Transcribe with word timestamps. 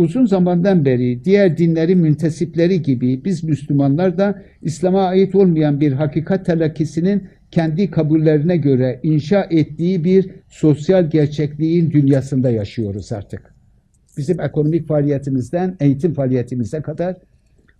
uzun 0.00 0.26
zamandan 0.26 0.84
beri 0.84 1.24
diğer 1.24 1.58
dinlerin 1.58 1.98
müntesipleri 1.98 2.82
gibi 2.82 3.24
biz 3.24 3.44
Müslümanlar 3.44 4.18
da 4.18 4.42
İslam'a 4.62 5.02
ait 5.02 5.34
olmayan 5.34 5.80
bir 5.80 5.92
hakikat 5.92 6.46
telakkisinin 6.46 7.28
kendi 7.50 7.90
kabullerine 7.90 8.56
göre 8.56 9.00
inşa 9.02 9.46
ettiği 9.50 10.04
bir 10.04 10.30
sosyal 10.48 11.10
gerçekliğin 11.10 11.90
dünyasında 11.90 12.50
yaşıyoruz 12.50 13.12
artık. 13.12 13.54
Bizim 14.16 14.40
ekonomik 14.40 14.88
faaliyetimizden, 14.88 15.76
eğitim 15.80 16.14
faaliyetimize 16.14 16.80
kadar, 16.80 17.16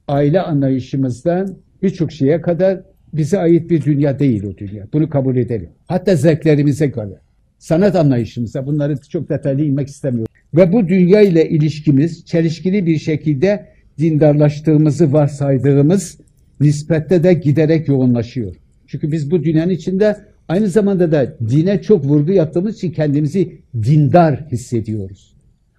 aile 0.08 0.40
anlayışımızdan 0.40 1.56
birçok 1.82 2.12
şeye 2.12 2.40
kadar 2.40 2.80
bize 3.12 3.38
ait 3.38 3.70
bir 3.70 3.84
dünya 3.84 4.18
değil 4.18 4.44
o 4.44 4.56
dünya. 4.56 4.86
Bunu 4.92 5.10
kabul 5.10 5.36
edelim. 5.36 5.68
Hatta 5.86 6.16
zevklerimize 6.16 6.86
göre, 6.86 7.18
sanat 7.58 7.96
anlayışımıza 7.96 8.66
bunları 8.66 8.96
çok 9.08 9.28
detaylı 9.28 9.62
inmek 9.62 9.88
istemiyorum. 9.88 10.29
Ve 10.54 10.72
bu 10.72 10.88
dünya 10.88 11.20
ile 11.20 11.48
ilişkimiz 11.48 12.24
çelişkili 12.24 12.86
bir 12.86 12.98
şekilde 12.98 13.66
dindarlaştığımızı 13.98 15.12
varsaydığımız 15.12 16.18
nispette 16.60 17.22
de 17.22 17.32
giderek 17.32 17.88
yoğunlaşıyor. 17.88 18.56
Çünkü 18.86 19.12
biz 19.12 19.30
bu 19.30 19.44
dünyanın 19.44 19.70
içinde 19.70 20.16
aynı 20.48 20.68
zamanda 20.68 21.12
da 21.12 21.36
dine 21.48 21.82
çok 21.82 22.04
vurgu 22.04 22.32
yaptığımız 22.32 22.76
için 22.76 22.90
kendimizi 22.90 23.58
dindar 23.74 24.46
hissediyoruz. 24.52 25.34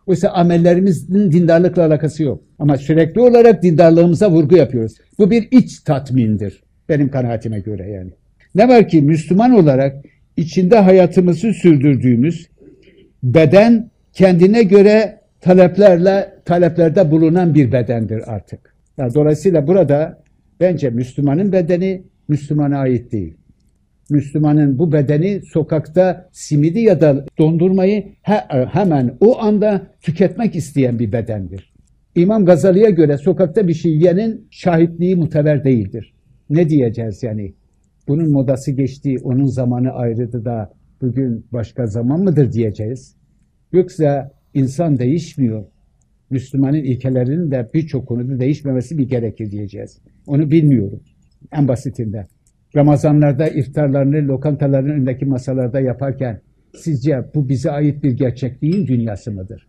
Oysa 0.07 0.29
amellerimizin 0.29 1.31
dindarlıkla 1.31 1.85
alakası 1.85 2.23
yok. 2.23 2.43
Ama 2.59 2.77
sürekli 2.77 3.21
olarak 3.21 3.63
dindarlığımıza 3.63 4.31
vurgu 4.31 4.57
yapıyoruz. 4.57 4.93
Bu 5.19 5.31
bir 5.31 5.47
iç 5.51 5.79
tatmindir. 5.79 6.63
Benim 6.89 7.11
kanaatime 7.11 7.59
göre 7.59 7.89
yani. 7.89 8.11
Ne 8.55 8.67
var 8.67 8.87
ki 8.87 9.01
Müslüman 9.01 9.51
olarak 9.51 10.05
içinde 10.37 10.79
hayatımızı 10.79 11.53
sürdürdüğümüz 11.53 12.47
beden 13.23 13.90
kendine 14.13 14.63
göre 14.63 15.19
taleplerle 15.41 16.33
taleplerde 16.45 17.11
bulunan 17.11 17.53
bir 17.53 17.71
bedendir 17.71 18.21
artık. 18.33 18.75
Yani 18.97 19.13
dolayısıyla 19.13 19.67
burada 19.67 20.23
bence 20.59 20.89
Müslümanın 20.89 21.51
bedeni 21.51 22.03
Müslümana 22.27 22.77
ait 22.77 23.11
değil. 23.11 23.37
Müslümanın 24.09 24.79
bu 24.79 24.91
bedeni 24.91 25.41
sokakta 25.41 26.29
simidi 26.31 26.79
ya 26.79 27.01
da 27.01 27.25
dondurmayı 27.39 28.03
he, 28.21 28.33
hemen 28.71 29.17
o 29.19 29.39
anda 29.39 29.81
tüketmek 30.01 30.55
isteyen 30.55 30.99
bir 30.99 31.11
bedendir. 31.11 31.73
İmam 32.15 32.45
Gazali'ye 32.45 32.91
göre 32.91 33.17
sokakta 33.17 33.67
bir 33.67 33.73
şey 33.73 33.91
yiyenin 33.91 34.47
şahitliği 34.51 35.15
muteber 35.15 35.63
değildir. 35.63 36.13
Ne 36.49 36.69
diyeceğiz 36.69 37.23
yani? 37.23 37.53
Bunun 38.07 38.31
modası 38.31 38.71
geçti, 38.71 39.15
onun 39.23 39.45
zamanı 39.45 39.91
ayrıdı 39.91 40.45
da 40.45 40.73
bugün 41.01 41.45
başka 41.51 41.87
zaman 41.87 42.19
mıdır 42.19 42.51
diyeceğiz. 42.51 43.15
Yoksa 43.73 44.31
insan 44.53 44.99
değişmiyor. 44.99 45.65
Müslümanın 46.29 46.83
ilkelerinin 46.83 47.51
de 47.51 47.69
birçok 47.73 48.07
konuda 48.07 48.39
değişmemesi 48.39 48.97
bir 48.97 49.09
gerekir 49.09 49.51
diyeceğiz. 49.51 50.01
Onu 50.27 50.51
bilmiyorum. 50.51 50.99
En 51.51 51.67
basitinden. 51.67 52.25
Ramazanlarda 52.75 53.47
iftarlarını 53.47 54.27
lokantaların 54.27 54.89
önündeki 54.89 55.25
masalarda 55.25 55.79
yaparken 55.79 56.41
sizce 56.75 57.25
bu 57.35 57.49
bize 57.49 57.71
ait 57.71 58.03
bir 58.03 58.11
gerçekliğin 58.11 58.87
dünyası 58.87 59.31
mıdır? 59.31 59.67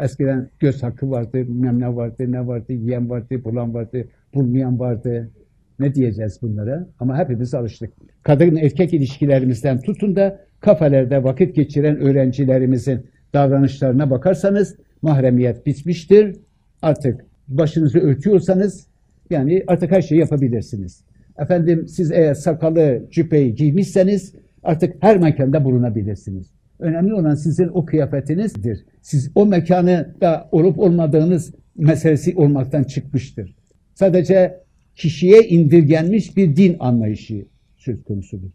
Eskiden 0.00 0.48
göz 0.60 0.82
hakkı 0.82 1.10
vardı, 1.10 1.34
bilmem 1.34 1.96
vardı, 1.96 2.32
ne 2.32 2.46
vardı, 2.46 2.72
yiyen 2.72 3.10
vardı, 3.10 3.44
bulan 3.44 3.74
vardı, 3.74 4.08
bulmayan 4.34 4.78
vardı. 4.78 5.30
Ne 5.78 5.94
diyeceğiz 5.94 6.38
bunlara? 6.42 6.88
Ama 6.98 7.18
hepimiz 7.18 7.54
alıştık. 7.54 7.92
Kadın 8.22 8.56
erkek 8.56 8.94
ilişkilerimizden 8.94 9.80
tutun 9.80 10.16
da 10.16 10.40
kafelerde 10.62 11.24
vakit 11.24 11.56
geçiren 11.56 11.96
öğrencilerimizin 11.96 13.06
davranışlarına 13.34 14.10
bakarsanız 14.10 14.76
mahremiyet 15.02 15.66
bitmiştir. 15.66 16.36
Artık 16.82 17.26
başınızı 17.48 17.98
örtüyorsanız 17.98 18.86
yani 19.30 19.64
artık 19.66 19.90
her 19.90 20.02
şeyi 20.02 20.20
yapabilirsiniz. 20.20 21.04
Efendim 21.38 21.88
siz 21.88 22.12
eğer 22.12 22.34
sakalı, 22.34 23.02
cübbeyi 23.10 23.54
giymişseniz 23.54 24.34
artık 24.62 25.02
her 25.02 25.18
mekanda 25.18 25.64
bulunabilirsiniz. 25.64 26.46
Önemli 26.78 27.14
olan 27.14 27.34
sizin 27.34 27.68
o 27.68 27.84
kıyafetinizdir. 27.84 28.84
Siz 29.02 29.30
o 29.34 29.46
mekanı 29.46 30.14
da 30.20 30.48
olup 30.52 30.78
olmadığınız 30.78 31.54
meselesi 31.76 32.34
olmaktan 32.36 32.82
çıkmıştır. 32.82 33.54
Sadece 33.94 34.60
kişiye 34.96 35.48
indirgenmiş 35.48 36.36
bir 36.36 36.56
din 36.56 36.76
anlayışı 36.80 37.44
söz 37.76 38.04
konusudur. 38.04 38.50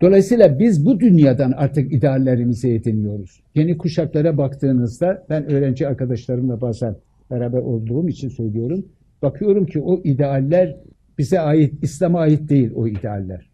Dolayısıyla 0.00 0.58
biz 0.58 0.86
bu 0.86 1.00
dünyadan 1.00 1.52
artık 1.52 1.92
ideallerimizi 1.92 2.68
ediniyoruz. 2.68 3.40
Yeni 3.54 3.78
kuşaklara 3.78 4.38
baktığınızda 4.38 5.26
ben 5.30 5.50
öğrenci 5.50 5.88
arkadaşlarımla 5.88 6.60
bazen 6.60 6.96
beraber 7.30 7.58
olduğum 7.58 8.08
için 8.08 8.28
söylüyorum. 8.28 8.86
Bakıyorum 9.22 9.66
ki 9.66 9.80
o 9.80 10.00
idealler 10.04 10.76
bize 11.18 11.40
ait, 11.40 11.74
İslam'a 11.82 12.20
ait 12.20 12.48
değil 12.48 12.70
o 12.74 12.88
idealler. 12.88 13.50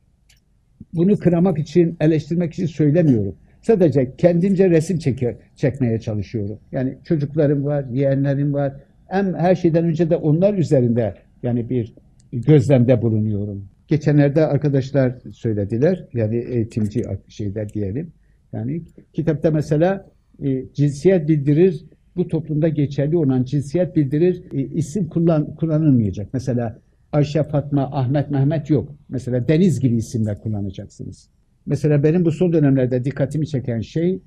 Bunu 0.92 1.16
kıramak 1.16 1.58
için, 1.58 1.96
eleştirmek 2.00 2.52
için 2.52 2.66
söylemiyorum. 2.66 3.34
Sadece 3.62 4.16
kendimce 4.16 4.70
resim 4.70 4.98
çeker, 4.98 5.36
çekmeye 5.56 6.00
çalışıyorum. 6.00 6.58
Yani 6.72 6.98
çocuklarım 7.04 7.64
var, 7.64 7.84
yeğenlerim 7.92 8.54
var. 8.54 8.72
Hem 9.06 9.34
her 9.34 9.54
şeyden 9.54 9.84
önce 9.84 10.10
de 10.10 10.16
onlar 10.16 10.54
üzerinde 10.54 11.14
yani 11.42 11.70
bir 11.70 11.94
gözlemde 12.32 13.02
bulunuyorum. 13.02 13.68
Geçenlerde 13.88 14.46
arkadaşlar 14.46 15.14
söylediler. 15.32 16.08
Yani 16.12 16.36
eğitimci 16.36 17.02
şeyler 17.28 17.68
diyelim. 17.68 18.12
Yani 18.52 18.82
kitapta 19.12 19.50
mesela 19.50 20.10
e, 20.44 20.64
cinsiyet 20.74 21.28
bildirir, 21.28 21.84
bu 22.16 22.28
toplumda 22.28 22.68
geçerli 22.68 23.16
olan 23.16 23.44
cinsiyet 23.44 23.96
bildirir, 23.96 24.42
e, 24.52 24.62
isim 24.62 25.08
kullan, 25.08 25.54
kullanılmayacak. 25.54 26.34
Mesela 26.34 26.78
Ayşe, 27.12 27.42
Fatma, 27.42 27.82
Ahmet, 27.92 28.30
Mehmet 28.30 28.70
yok. 28.70 28.94
Mesela 29.08 29.48
Deniz 29.48 29.80
gibi 29.80 29.96
isimler 29.96 30.40
kullanacaksınız. 30.40 31.28
Mesela 31.66 32.02
benim 32.02 32.24
bu 32.24 32.30
son 32.30 32.52
dönemlerde 32.52 33.04
dikkatimi 33.04 33.46
çeken 33.46 33.80
şey 33.80 34.20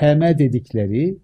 HM 0.00 0.38
dedikleri 0.38 1.18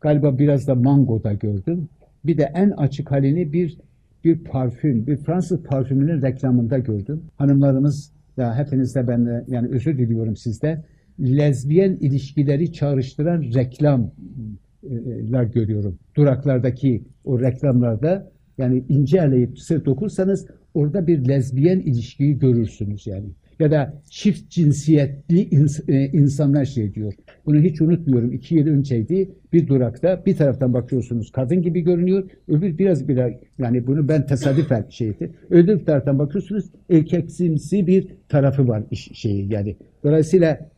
galiba 0.00 0.38
biraz 0.38 0.66
da 0.66 0.74
Mango'da 0.74 1.32
gördüm. 1.32 1.88
Bir 2.24 2.38
de 2.38 2.52
en 2.54 2.70
açık 2.70 3.10
halini 3.10 3.52
bir 3.52 3.78
bir 4.26 4.44
parfüm, 4.44 5.06
bir 5.06 5.16
Fransız 5.16 5.62
parfümünün 5.62 6.22
reklamında 6.22 6.78
gördüm. 6.78 7.22
Hanımlarımız 7.36 8.12
ya 8.36 8.58
hepiniz 8.58 8.94
de 8.94 9.08
ben 9.08 9.26
de 9.26 9.44
yani 9.48 9.68
özür 9.68 9.98
diliyorum 9.98 10.36
sizde 10.36 10.84
lezbiyen 11.20 11.96
ilişkileri 12.00 12.72
çağrıştıran 12.72 13.42
reklamlar 13.42 15.44
görüyorum. 15.44 15.98
Duraklardaki 16.16 17.02
o 17.24 17.40
reklamlarda 17.40 18.30
yani 18.58 18.84
ince 18.88 19.18
eleyip 19.18 19.58
sırt 19.58 19.88
okursanız 19.88 20.46
orada 20.74 21.06
bir 21.06 21.28
lezbiyen 21.28 21.80
ilişkiyi 21.80 22.38
görürsünüz 22.38 23.06
yani. 23.06 23.28
Ya 23.60 23.70
da 23.70 24.02
çift 24.10 24.50
cinsiyetli 24.50 25.42
ins 25.42 25.80
e, 25.88 26.10
insanlar 26.12 26.64
şey 26.64 26.94
diyor. 26.94 27.12
Bunu 27.46 27.60
hiç 27.60 27.80
unutmuyorum. 27.80 28.32
İki 28.32 28.54
yıl 28.54 28.66
önceydi 28.66 29.30
bir 29.52 29.66
durakta 29.66 30.22
bir 30.26 30.36
taraftan 30.36 30.74
bakıyorsunuz 30.74 31.32
kadın 31.32 31.62
gibi 31.62 31.80
görünüyor. 31.80 32.30
Öbür 32.48 32.78
biraz 32.78 33.08
biraz 33.08 33.32
yani 33.58 33.86
bunu 33.86 34.08
ben 34.08 34.26
tesadüfen 34.26 34.86
şeydi. 34.88 35.30
Öbür 35.50 35.84
taraftan 35.84 36.18
bakıyorsunuz 36.18 36.64
erkeksimsi 36.90 37.86
bir 37.86 38.08
tarafı 38.28 38.68
var 38.68 38.82
şeyi 38.92 39.52
yani. 39.52 39.76
Dolayısıyla 40.04 40.70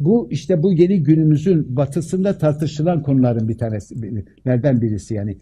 bu 0.00 0.28
işte 0.30 0.62
bu 0.62 0.72
yeni 0.72 1.02
günümüzün 1.02 1.76
batısında 1.76 2.38
tartışılan 2.38 3.02
konuların 3.02 3.48
bir 3.48 3.58
tanesi, 3.58 4.24
nereden 4.46 4.82
birisi 4.82 5.14
yani 5.14 5.36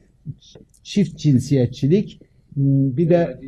çift 0.83 1.19
cinsiyetçilik 1.19 2.21
bir 2.57 3.11
de 3.11 3.41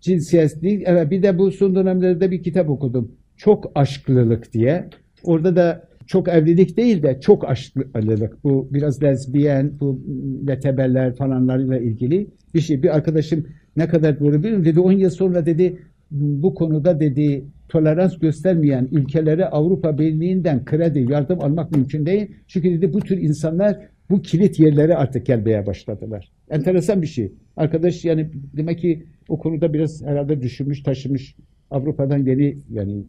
cinsiyetlik 0.00 0.82
evet 0.86 1.10
bir 1.10 1.22
de 1.22 1.38
bu 1.38 1.50
son 1.50 1.74
dönemlerde 1.74 2.30
bir 2.30 2.42
kitap 2.42 2.70
okudum. 2.70 3.12
Çok 3.36 3.72
aşklılık 3.74 4.52
diye. 4.52 4.88
Orada 5.22 5.56
da 5.56 5.88
çok 6.06 6.28
evlilik 6.28 6.76
değil 6.76 7.02
de 7.02 7.20
çok 7.20 7.50
aşklılık. 7.50 8.44
Bu 8.44 8.68
biraz 8.70 9.02
lezbiyen, 9.02 9.72
bu 9.80 10.00
letebeller 10.48 11.16
falanlarıyla 11.16 11.78
ilgili 11.78 12.26
bir 12.54 12.60
şey. 12.60 12.82
Bir 12.82 12.96
arkadaşım 12.96 13.46
ne 13.76 13.88
kadar 13.88 14.20
doğru 14.20 14.34
bilmiyorum 14.34 14.64
dedi 14.64 14.80
10 14.80 14.92
yıl 14.92 15.10
sonra 15.10 15.46
dedi 15.46 15.78
bu 16.10 16.54
konuda 16.54 17.00
dedi 17.00 17.44
tolerans 17.68 18.18
göstermeyen 18.18 18.88
ülkelere 18.92 19.46
Avrupa 19.46 19.98
Birliği'nden 19.98 20.64
kredi, 20.64 21.06
yardım 21.12 21.40
almak 21.40 21.76
mümkün 21.76 22.06
değil. 22.06 22.26
Çünkü 22.46 22.70
dedi 22.70 22.92
bu 22.92 23.00
tür 23.00 23.18
insanlar 23.18 23.78
bu 24.10 24.22
kilit 24.22 24.60
yerlere 24.60 24.96
artık 24.96 25.26
gelmeye 25.26 25.66
başladılar. 25.66 26.30
Enteresan 26.50 27.02
bir 27.02 27.06
şey. 27.06 27.32
Arkadaş 27.56 28.04
yani 28.04 28.30
demek 28.56 28.78
ki 28.78 29.04
o 29.28 29.38
konuda 29.38 29.72
biraz 29.72 30.02
herhalde 30.02 30.42
düşünmüş, 30.42 30.82
taşımış. 30.82 31.36
Avrupa'dan 31.70 32.18
yeni 32.18 32.56
yani 32.70 33.02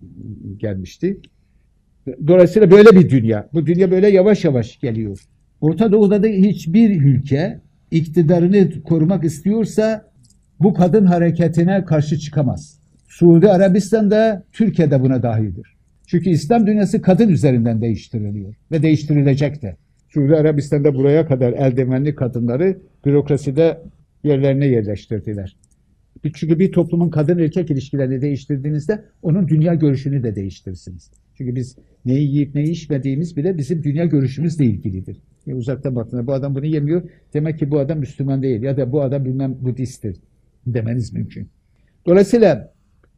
gelmişti. 0.58 1.18
Dolayısıyla 2.28 2.72
böyle 2.72 2.90
bir 2.90 3.10
dünya. 3.10 3.50
Bu 3.54 3.66
dünya 3.66 3.92
böyle 3.92 4.10
yavaş 4.10 4.46
yavaş 4.46 4.80
geliyor. 4.80 5.20
Orta 5.62 5.92
Doğu'da 5.92 6.24
da 6.24 6.28
hiçbir 6.28 7.02
ülke 7.02 7.60
iktidarını 7.92 8.84
korumak 8.84 9.24
istiyorsa 9.24 10.10
bu 10.60 10.74
kadın 10.74 11.06
hareketine 11.06 11.86
karşı 11.86 12.20
çıkamaz. 12.20 12.80
Suudi 13.08 13.50
Arabistan'da, 13.50 14.44
Türkiye'de 14.52 15.02
buna 15.02 15.24
dahildir. 15.24 15.76
Çünkü 16.08 16.30
İslam 16.30 16.68
dünyası 16.68 17.02
kadın 17.02 17.30
üzerinden 17.30 17.82
değiştiriliyor 17.82 18.56
ve 18.72 18.82
değiştirilecek 18.82 19.62
de. 19.62 19.76
Suudi 20.10 20.36
Arabistan'da 20.36 20.96
buraya 20.96 21.28
kadar 21.28 21.54
eldivenli 21.54 22.16
kadınları 22.16 22.78
bürokraside 23.06 23.82
yerlerine 24.24 24.66
yerleştirdiler. 24.66 25.56
Çünkü 26.34 26.60
bir 26.60 26.72
toplumun 26.72 27.10
kadın 27.10 27.38
erkek 27.40 27.72
ilişkilerini 27.72 28.22
değiştirdiğinizde 28.22 29.04
onun 29.22 29.48
dünya 29.48 29.74
görüşünü 29.74 30.24
de 30.24 30.36
değiştirirsiniz. 30.36 31.12
Çünkü 31.36 31.56
biz 31.56 31.76
neyi 32.06 32.32
yiyip 32.32 32.56
neyi 32.56 32.70
içmediğimiz 32.70 33.38
bile 33.38 33.58
bizim 33.58 33.84
dünya 33.84 34.06
görüşümüzle 34.06 34.66
ilgilidir. 34.66 35.18
E 35.48 35.54
uzaktan 35.54 35.96
baktığında 35.96 36.28
bu 36.28 36.34
adam 36.34 36.56
bunu 36.56 36.66
yemiyor. 36.66 37.02
Demek 37.34 37.60
ki 37.60 37.72
bu 37.72 37.80
adam 37.80 38.00
Müslüman 38.00 38.44
değil 38.44 38.64
ya 38.64 38.78
da 38.78 38.92
bu 38.92 39.02
adam 39.02 39.26
bilmem 39.26 39.58
Budisttir 39.62 40.18
demeniz 40.68 41.14
mümkün. 41.14 41.48
Dolayısıyla 42.06 42.74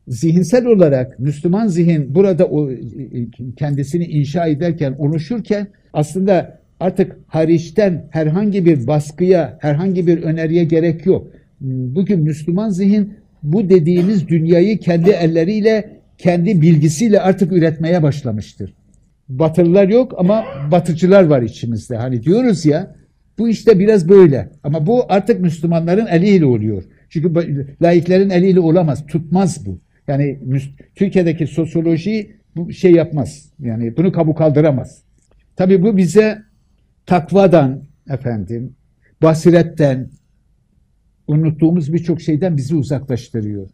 zihinsel 0.07 0.65
olarak 0.65 1.19
Müslüman 1.19 1.67
zihin 1.67 2.15
burada 2.15 2.45
o, 2.45 2.71
e, 2.71 2.77
kendisini 3.57 4.05
inşa 4.05 4.47
ederken, 4.47 4.95
oluşurken 4.97 5.67
aslında 5.93 6.61
artık 6.79 7.17
hariçten 7.27 8.07
herhangi 8.09 8.65
bir 8.65 8.87
baskıya, 8.87 9.57
herhangi 9.61 10.07
bir 10.07 10.23
öneriye 10.23 10.63
gerek 10.63 11.05
yok. 11.05 11.27
Bugün 11.61 12.19
Müslüman 12.19 12.69
zihin 12.69 13.13
bu 13.43 13.69
dediğimiz 13.69 14.27
dünyayı 14.27 14.77
kendi 14.79 15.09
elleriyle, 15.09 16.01
kendi 16.17 16.61
bilgisiyle 16.61 17.21
artık 17.21 17.51
üretmeye 17.51 18.03
başlamıştır. 18.03 18.73
Batılılar 19.29 19.87
yok 19.87 20.13
ama 20.17 20.45
batıcılar 20.71 21.23
var 21.23 21.41
içimizde. 21.41 21.95
Hani 21.95 22.23
diyoruz 22.23 22.65
ya 22.65 22.95
bu 23.37 23.49
işte 23.49 23.79
biraz 23.79 24.09
böyle. 24.09 24.49
Ama 24.63 24.87
bu 24.87 25.05
artık 25.09 25.41
Müslümanların 25.41 26.07
eliyle 26.07 26.45
oluyor. 26.45 26.83
Çünkü 27.09 27.35
laiklerin 27.81 28.29
eliyle 28.29 28.59
olamaz. 28.59 29.05
Tutmaz 29.05 29.65
bu. 29.65 29.79
Yani 30.07 30.39
Türkiye'deki 30.95 31.47
sosyoloji 31.47 32.31
bu 32.55 32.73
şey 32.73 32.91
yapmaz. 32.91 33.51
Yani 33.59 33.97
bunu 33.97 34.11
kabul 34.11 34.33
kaldıramaz. 34.33 35.03
Tabii 35.55 35.81
bu 35.81 35.97
bize 35.97 36.37
takvadan 37.05 37.83
efendim, 38.09 38.75
basiretten, 39.21 40.09
unuttuğumuz 41.27 41.93
birçok 41.93 42.21
şeyden 42.21 42.57
bizi 42.57 42.75
uzaklaştırıyor. 42.75 43.69